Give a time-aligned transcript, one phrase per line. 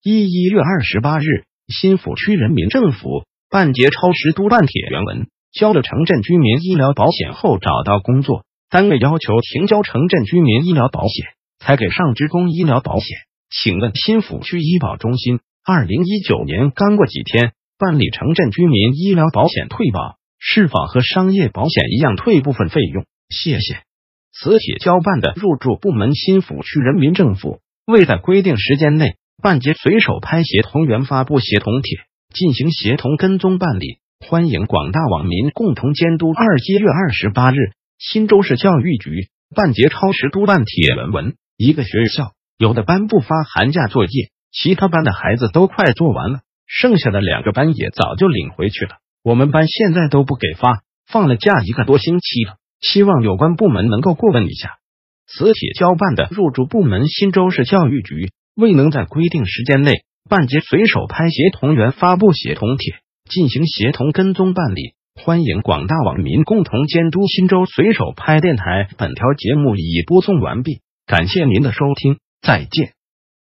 [0.00, 1.24] 一一月二十八日，
[1.66, 11.26] 新抚区人民政府办结超时督办帖原文：交了城镇居民医疗保险后找到工作，单位要求停交城镇居民医疗保险，
[11.58, 13.18] 才给上职工医疗保险。
[13.50, 23.04] 请问新抚区医保中心二零一九年刚过几天办理城镇居民医疗保险退保，是否和商业保险一样退部分费用？
[23.30, 23.78] 谢谢。
[24.30, 32.00] 此帖交办的入驻部门新抚区人民政府未在规定时间内半截随手拍协同员发布协同帖，
[32.34, 36.32] 进行协同跟踪办理，欢迎广大网民共同监督。
[36.32, 37.54] 二一月二十八日，
[37.98, 42.32] 新州市教育局半截超时督办帖文文，一个学校。
[42.58, 48.96] 有的班不发寒假作业，其他班的孩子都快做完了，剩下的两个班也早就领回去了。
[49.22, 52.56] 我们班现在都不给发，放了假一个多星期了。
[52.80, 54.78] 希望有关部门能够过问一下。
[55.28, 62.96] 此帖交办的入驻部门新州市教育局未能在规定时间内办结随手拍协同员发布协同帖，
[63.30, 67.28] 进行协同跟踪办理，欢迎广大网民共同监督。
[67.28, 72.18] 新州随手拍电台本条节目已播送完毕，感谢您的收听。
[72.42, 72.97] 再见。